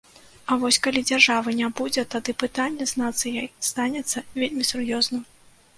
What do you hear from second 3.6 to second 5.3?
станецца вельмі сур'ёзным.